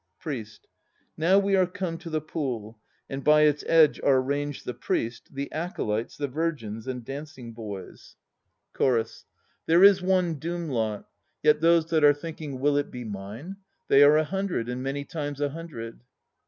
[0.17, 0.65] PRIEST.
[1.15, 5.31] Now we are come to the Pool, and by its edge are ranged the Priest,
[5.35, 8.15] the acolytes, the virgins and dancing boys.
[8.15, 9.25] 200 THE N5 PLAYS OF JAPAN CHORUS.
[9.67, 11.09] There is one doom lot;
[11.43, 13.57] Yet those that are thinking "Will it be mine?"
[13.89, 16.01] They are a hundred, And many times a hundred.